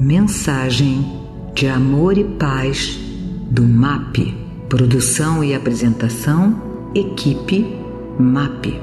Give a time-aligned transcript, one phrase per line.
[0.00, 1.04] Mensagem
[1.54, 2.98] de amor e paz
[3.50, 4.34] do MAP.
[4.66, 7.66] Produção e apresentação, equipe
[8.18, 8.80] MAP.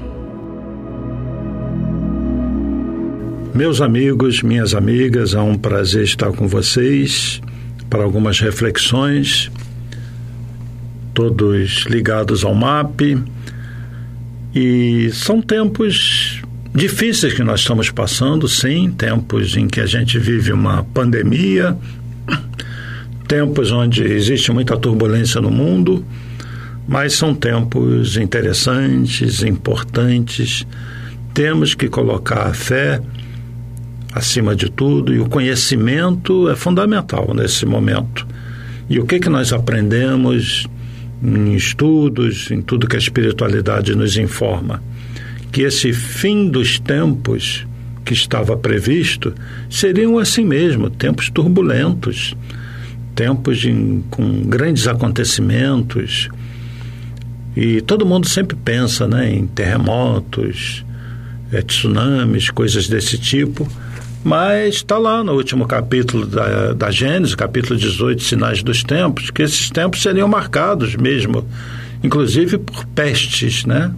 [3.52, 7.42] Meus amigos, minhas amigas, é um prazer estar com vocês
[7.90, 9.50] para algumas reflexões,
[11.16, 13.18] todos ligados ao MAP.
[14.54, 16.37] E são tempos
[16.78, 21.76] difíceis que nós estamos passando, sim, tempos em que a gente vive uma pandemia,
[23.28, 26.06] tempos onde existe muita turbulência no mundo,
[26.88, 30.68] mas são tempos interessantes, importantes.
[31.34, 33.02] Temos que colocar a fé
[34.14, 38.28] acima de tudo e o conhecimento é fundamental nesse momento.
[38.88, 40.68] E o que que nós aprendemos
[41.24, 44.80] em estudos, em tudo que a espiritualidade nos informa?
[45.52, 47.66] Que esse fim dos tempos
[48.04, 49.34] que estava previsto
[49.70, 52.36] seriam assim mesmo, tempos turbulentos,
[53.14, 56.30] tempos de, com grandes acontecimentos.
[57.56, 60.86] E todo mundo sempre pensa né, em terremotos,
[61.52, 63.68] é, tsunamis, coisas desse tipo.
[64.24, 69.42] Mas está lá no último capítulo da, da Gênesis, capítulo 18, Sinais dos Tempos, que
[69.42, 71.48] esses tempos seriam marcados mesmo,
[72.04, 73.92] inclusive por pestes, né?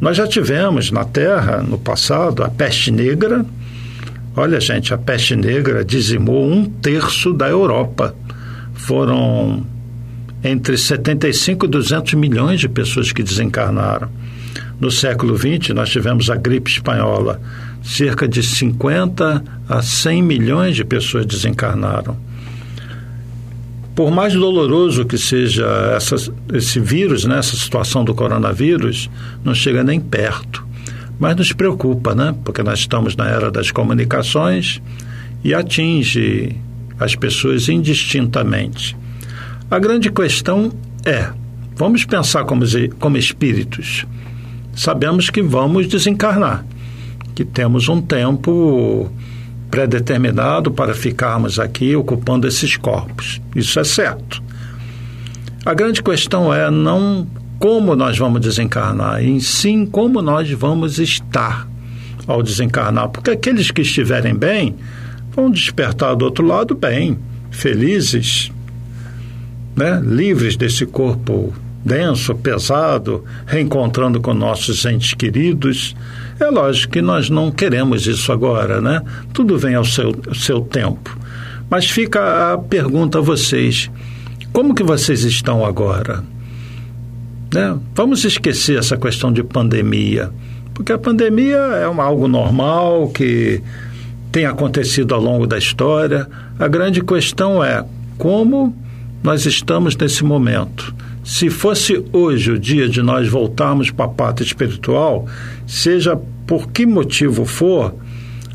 [0.00, 3.44] Nós já tivemos na Terra, no passado, a peste negra.
[4.36, 8.14] Olha, gente, a peste negra dizimou um terço da Europa.
[8.74, 9.64] Foram
[10.44, 14.08] entre 75 e 200 milhões de pessoas que desencarnaram.
[14.78, 17.40] No século XX, nós tivemos a gripe espanhola.
[17.82, 22.16] Cerca de 50 a 100 milhões de pessoas desencarnaram.
[23.96, 25.66] Por mais doloroso que seja
[25.96, 26.16] essa,
[26.52, 29.08] esse vírus, né, essa situação do coronavírus,
[29.42, 30.66] não chega nem perto.
[31.18, 32.36] Mas nos preocupa, né?
[32.44, 34.82] Porque nós estamos na era das comunicações
[35.42, 36.54] e atinge
[37.00, 38.94] as pessoas indistintamente.
[39.70, 40.70] A grande questão
[41.02, 41.30] é:
[41.74, 42.66] vamos pensar como,
[42.98, 44.04] como espíritos.
[44.74, 46.66] Sabemos que vamos desencarnar,
[47.34, 49.10] que temos um tempo
[49.76, 53.42] pré-determinado para ficarmos aqui ocupando esses corpos.
[53.54, 54.42] Isso é certo.
[55.66, 57.26] A grande questão é não
[57.58, 61.68] como nós vamos desencarnar, em sim como nós vamos estar
[62.26, 64.74] ao desencarnar, porque aqueles que estiverem bem
[65.34, 67.18] vão despertar do outro lado bem,
[67.50, 68.50] felizes,
[69.76, 70.00] né?
[70.02, 71.52] livres desse corpo
[71.84, 75.94] denso, pesado, reencontrando com nossos entes queridos.
[76.38, 79.02] É lógico que nós não queremos isso agora, né?
[79.32, 81.16] Tudo vem ao seu, seu tempo.
[81.70, 83.90] Mas fica a pergunta a vocês:
[84.52, 86.22] como que vocês estão agora?
[87.52, 87.76] Né?
[87.94, 90.30] Vamos esquecer essa questão de pandemia,
[90.74, 93.62] porque a pandemia é uma, algo normal que
[94.30, 96.28] tem acontecido ao longo da história.
[96.58, 97.84] A grande questão é
[98.18, 98.76] como
[99.22, 100.94] nós estamos nesse momento.
[101.26, 105.26] Se fosse hoje o dia de nós voltarmos para a pátria espiritual,
[105.66, 106.16] seja
[106.46, 107.92] por que motivo for,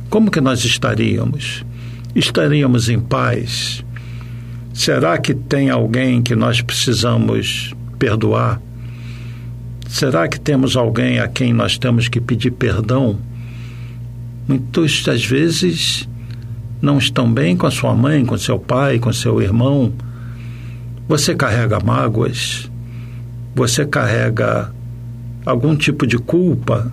[0.09, 1.65] como que nós estaríamos?
[2.15, 3.83] Estaríamos em paz?
[4.73, 8.61] Será que tem alguém que nós precisamos perdoar?
[9.89, 13.19] Será que temos alguém a quem nós temos que pedir perdão?
[14.47, 16.07] Muitas das vezes
[16.81, 19.91] não estão bem com a sua mãe, com seu pai, com seu irmão
[21.11, 22.71] você carrega mágoas?
[23.53, 24.73] Você carrega
[25.45, 26.89] algum tipo de culpa?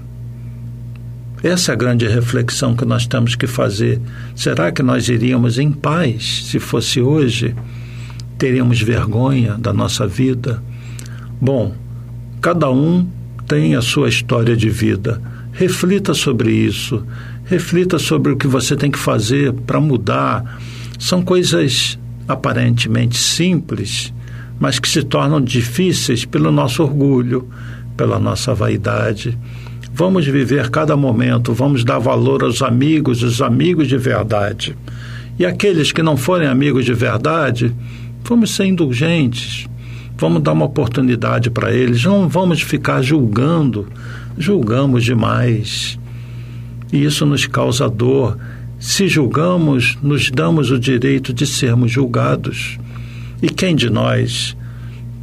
[1.40, 4.00] Essa é a grande reflexão que nós temos que fazer.
[4.34, 7.54] Será que nós iríamos em paz se fosse hoje?
[8.36, 10.60] Teríamos vergonha da nossa vida?
[11.40, 11.72] Bom,
[12.40, 13.06] cada um
[13.46, 15.22] tem a sua história de vida.
[15.52, 17.06] Reflita sobre isso.
[17.44, 20.60] Reflita sobre o que você tem que fazer para mudar.
[20.98, 21.96] São coisas
[22.28, 24.12] aparentemente simples,
[24.60, 27.48] mas que se tornam difíceis pelo nosso orgulho,
[27.96, 29.36] pela nossa vaidade.
[29.94, 34.76] Vamos viver cada momento, vamos dar valor aos amigos, os amigos de verdade.
[35.38, 37.74] E aqueles que não forem amigos de verdade,
[38.24, 39.66] vamos ser indulgentes,
[40.16, 43.88] vamos dar uma oportunidade para eles, não vamos ficar julgando,
[44.36, 45.98] julgamos demais.
[46.92, 48.36] E isso nos causa dor
[48.78, 52.78] se julgamos, nos damos o direito de sermos julgados.
[53.42, 54.56] E quem de nós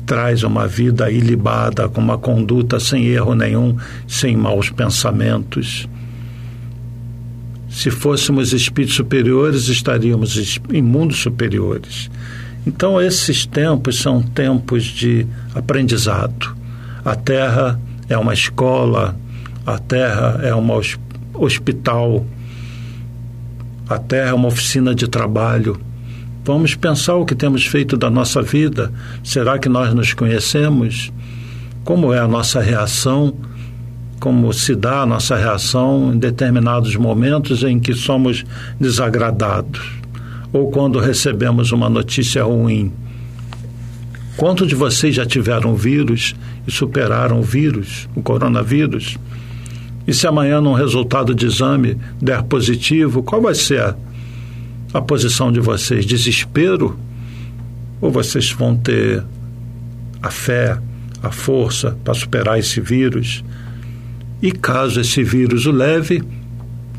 [0.06, 5.88] traz uma vida ilibada, com uma conduta sem erro nenhum, sem maus pensamentos?
[7.69, 12.10] Se fôssemos espíritos superiores, estaríamos em mundos superiores.
[12.68, 16.56] Então, esses tempos são tempos de aprendizado.
[17.04, 17.80] A Terra
[18.10, 19.16] é uma escola,
[19.66, 20.68] a Terra é um
[21.34, 22.25] hospital
[23.88, 25.80] A Terra é uma oficina de trabalho.
[26.44, 28.92] Vamos pensar o que temos feito da nossa vida.
[29.24, 31.14] Será que nós nos conhecemos?
[31.84, 33.36] Como é a nossa reação?
[34.20, 38.44] Como se dá a nossa reação em determinados momentos em que somos
[38.80, 39.82] desagradados?
[40.52, 42.92] Ou quando recebemos uma notícia ruim?
[44.36, 46.36] Quantos de vocês já tiveram vírus
[46.68, 49.16] e superaram o vírus, o coronavírus?
[50.07, 53.96] E se amanhã, num resultado de exame, der positivo, qual vai ser a,
[54.94, 56.06] a posição de vocês?
[56.06, 56.98] Desespero?
[58.00, 59.24] Ou vocês vão ter
[60.22, 60.78] a fé,
[61.24, 63.44] a força para superar esse vírus?
[64.42, 66.22] E caso esse vírus o leve,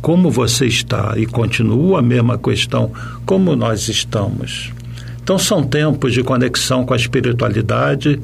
[0.00, 1.14] como você está?
[1.17, 2.93] E continua a mesma questão,
[3.25, 4.73] como nós estamos?
[5.23, 8.20] Então, são tempos de conexão com a espiritualidade,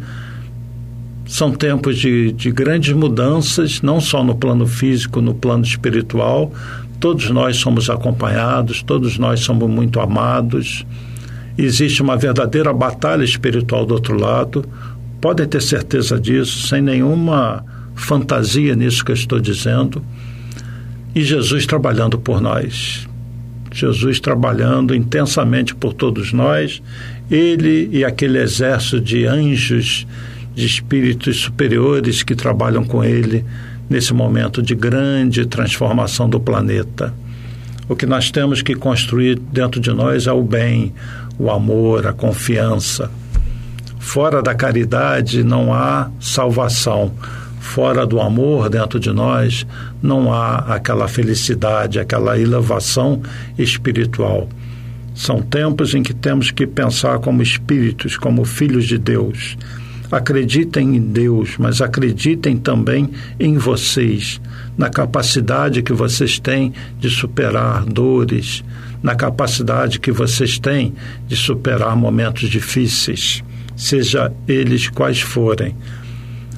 [1.33, 6.53] são tempos de, de grandes mudanças, não só no plano físico, no plano espiritual.
[7.01, 10.85] Todos nós somos acompanhados, todos nós somos muito amados.
[11.57, 14.63] Existe uma verdadeira batalha espiritual do outro lado.
[15.23, 17.65] Podem ter certeza disso, sem nenhuma
[17.95, 20.05] fantasia nisso que eu estou dizendo.
[21.15, 23.09] E Jesus trabalhando por nós.
[23.73, 26.83] Jesus trabalhando intensamente por todos nós,
[27.31, 30.07] ele e aquele exército de anjos
[30.55, 33.45] de espíritos superiores que trabalham com ele
[33.89, 37.15] nesse momento de grande transformação do planeta.
[37.89, 40.95] O que nós temos que construir dentro de nós é o bem,
[41.39, 43.11] o amor, a confiança.
[43.99, 47.13] Fora da caridade não há salvação.
[47.61, 49.67] Fora do amor dentro de nós
[50.03, 53.23] não há aquela felicidade, aquela elevação
[53.59, 54.49] espiritual.
[55.15, 59.57] São tempos em que temos que pensar como espíritos, como filhos de Deus
[60.13, 63.09] Acreditem em Deus, mas acreditem também
[63.41, 64.39] em vocês,
[64.77, 68.63] na capacidade que vocês têm de superar dores,
[69.03, 70.93] na capacidade que vocês têm
[71.27, 73.43] de superar momentos difíceis,
[73.75, 75.75] seja eles quais forem.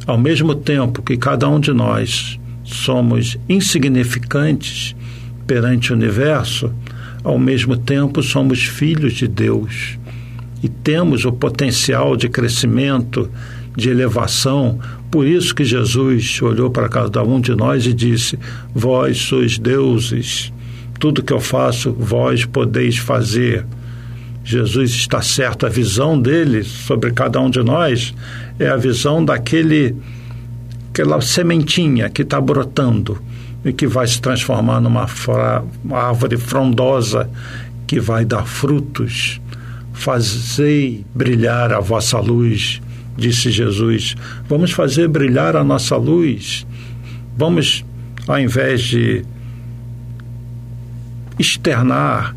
[0.04, 4.96] Ao mesmo tempo que cada um de nós somos insignificantes
[5.46, 6.72] perante o universo,
[7.22, 9.96] ao mesmo tempo somos filhos de Deus
[10.64, 13.30] e temos o potencial de crescimento,
[13.76, 14.80] de elevação.
[15.10, 18.38] Por isso que Jesus olhou para cada um de nós e disse:
[18.74, 20.50] Vós sois deuses,
[20.98, 23.66] tudo que eu faço, vós podeis fazer.
[24.42, 28.14] Jesus está certo, a visão dele sobre cada um de nós
[28.58, 29.94] é a visão daquele
[30.88, 33.20] aquela sementinha que está brotando
[33.64, 35.06] e que vai se transformar numa
[35.84, 37.28] uma árvore frondosa
[37.86, 39.40] que vai dar frutos
[39.94, 42.82] Fazei brilhar a vossa luz,
[43.16, 44.14] disse Jesus.
[44.46, 46.66] Vamos fazer brilhar a nossa luz.
[47.36, 47.84] Vamos,
[48.28, 49.24] ao invés de
[51.38, 52.36] externar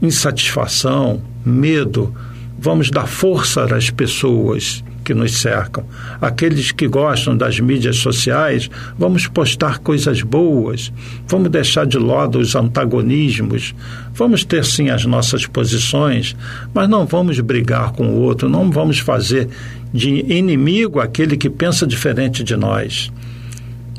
[0.00, 2.14] insatisfação, medo,
[2.58, 5.84] vamos dar força às pessoas que nos cercam.
[6.20, 8.68] Aqueles que gostam das mídias sociais,
[8.98, 10.92] vamos postar coisas boas,
[11.28, 13.72] vamos deixar de lado os antagonismos,
[14.12, 16.34] vamos ter sim as nossas posições,
[16.74, 19.48] mas não vamos brigar com o outro, não vamos fazer
[19.94, 23.12] de inimigo aquele que pensa diferente de nós.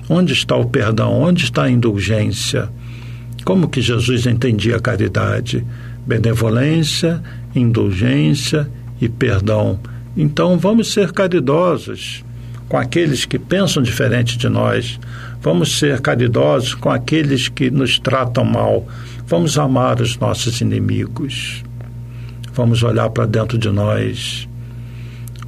[0.09, 1.13] Onde está o perdão?
[1.13, 2.67] Onde está a indulgência?
[3.45, 5.65] Como que Jesus entendia a caridade?
[6.05, 7.23] Benevolência,
[7.55, 9.79] indulgência e perdão
[10.17, 12.25] então vamos ser caridosos
[12.67, 14.99] com aqueles que pensam diferente de nós.
[15.41, 18.87] Vamos ser caridosos com aqueles que nos tratam mal.
[19.27, 21.63] Vamos amar os nossos inimigos.
[22.53, 24.49] Vamos olhar para dentro de nós.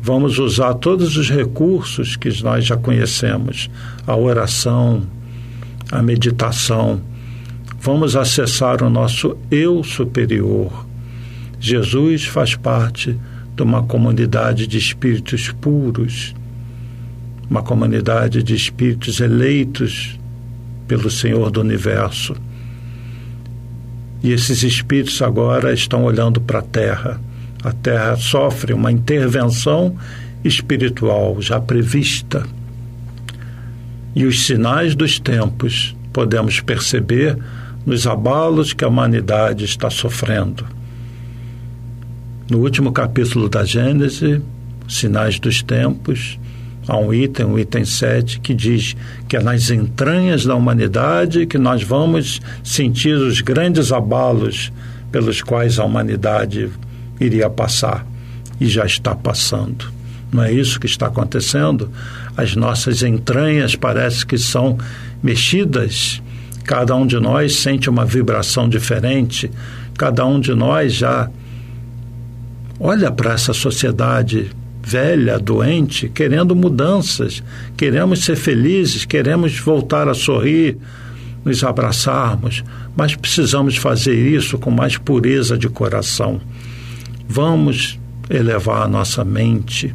[0.01, 3.69] Vamos usar todos os recursos que nós já conhecemos:
[4.05, 5.01] a oração,
[5.91, 7.01] a meditação.
[7.81, 10.85] Vamos acessar o nosso eu superior.
[11.59, 13.17] Jesus faz parte
[13.59, 16.33] de uma comunidade de espíritos puros,
[17.49, 20.17] uma comunidade de espíritos eleitos
[20.87, 22.37] pelo Senhor do Universo.
[24.23, 27.19] E esses espíritos agora estão olhando para a Terra.
[27.61, 29.93] A Terra sofre uma intervenção
[30.41, 32.45] espiritual já prevista.
[34.15, 37.37] E os sinais dos tempos podemos perceber
[37.85, 40.78] nos abalos que a humanidade está sofrendo
[42.49, 44.41] no último capítulo da Gênese,
[44.87, 46.39] Sinais dos Tempos,
[46.87, 48.95] há um item, o um item 7, que diz
[49.27, 54.71] que é nas entranhas da humanidade que nós vamos sentir os grandes abalos
[55.11, 56.69] pelos quais a humanidade
[57.19, 58.05] iria passar
[58.59, 59.91] e já está passando.
[60.31, 61.91] Não é isso que está acontecendo?
[62.35, 64.77] As nossas entranhas parece que são
[65.21, 66.21] mexidas,
[66.69, 69.49] Cada um de nós sente uma vibração diferente,
[69.97, 71.27] cada um de nós já
[72.79, 77.43] olha para essa sociedade velha, doente, querendo mudanças,
[77.77, 80.77] queremos ser felizes, queremos voltar a sorrir,
[81.43, 82.63] nos abraçarmos,
[82.95, 86.41] mas precisamos fazer isso com mais pureza de coração.
[87.27, 89.93] Vamos elevar a nossa mente,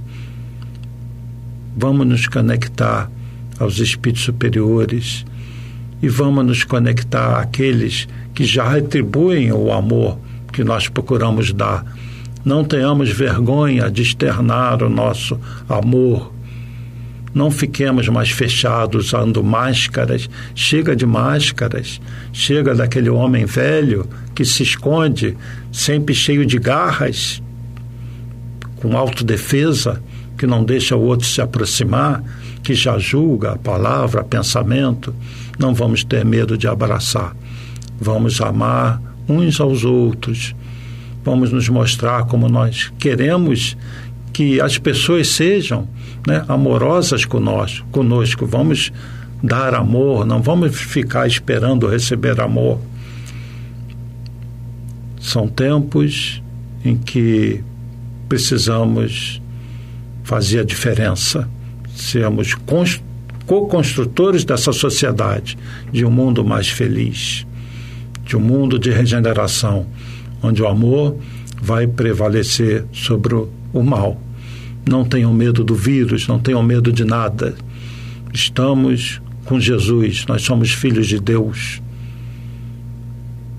[1.77, 3.11] vamos nos conectar
[3.59, 5.25] aos espíritos superiores
[6.03, 10.19] e vamos nos conectar àqueles que já retribuem o amor
[10.53, 11.85] que nós procuramos dar.
[12.45, 16.33] Não tenhamos vergonha de externar o nosso amor.
[17.33, 20.29] Não fiquemos mais fechados usando máscaras.
[20.55, 22.01] Chega de máscaras.
[22.33, 25.37] Chega daquele homem velho que se esconde,
[25.73, 27.43] sempre cheio de garras,
[28.77, 30.03] com autodefesa,
[30.37, 32.23] que não deixa o outro se aproximar,
[32.63, 35.15] que já julga a palavra, pensamento.
[35.59, 37.35] Não vamos ter medo de abraçar.
[37.99, 40.55] Vamos amar uns aos outros.
[41.25, 43.77] Vamos nos mostrar como nós queremos
[44.33, 45.89] que as pessoas sejam
[46.27, 48.47] né, amorosas conosco, conosco.
[48.47, 48.93] Vamos
[49.43, 52.81] dar amor, não vamos ficar esperando receber amor.
[55.21, 56.43] São tempos
[56.85, 57.63] em que
[58.29, 59.41] precisamos
[60.23, 61.49] fazer a diferença,
[61.95, 62.55] sermos
[63.47, 65.57] co-construtores dessa sociedade,
[65.93, 67.47] de um mundo mais feliz,
[68.25, 69.87] de um mundo de regeneração,
[70.45, 71.17] onde o amor
[71.61, 74.21] vai prevalecer sobre o mal.
[74.87, 77.55] Não tenham medo do vírus, não tenham medo de nada.
[78.33, 81.81] Estamos com Jesus, nós somos filhos de Deus.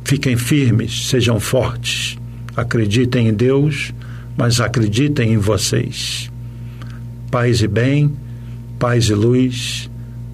[0.04, 2.18] Fiquem firmes, sejam fortes,
[2.56, 3.92] acreditem em Deus,
[4.38, 6.32] mas acreditem em vocês.
[7.32, 8.14] Paz e bem,
[8.78, 9.90] paz e luz,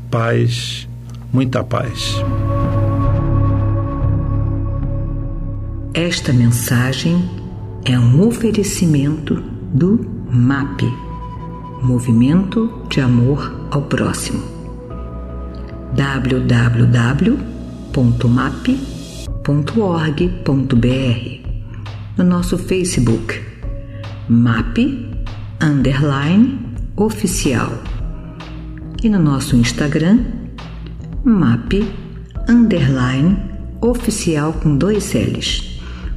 [0.09, 0.87] paz,
[1.31, 2.21] muita paz.
[5.93, 7.29] Esta mensagem
[7.83, 9.35] é um oferecimento
[9.73, 9.99] do
[10.31, 10.83] MAP
[11.83, 14.41] Movimento de Amor ao Próximo.
[15.93, 17.37] www.map.org.br
[22.17, 23.41] No nosso Facebook
[24.29, 24.77] MAP
[25.61, 26.57] Underline
[26.95, 27.69] Oficial
[29.03, 30.19] e no nosso Instagram
[31.25, 31.83] MAP
[32.47, 33.37] Underline
[33.81, 35.70] Oficial com dois L's.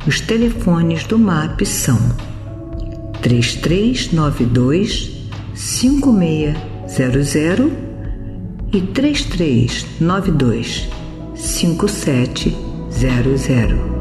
[0.06, 1.98] Os telefones do MAP são
[3.22, 5.10] 3392
[5.54, 7.72] 5600
[8.70, 10.90] e 3392
[11.34, 13.93] 5700.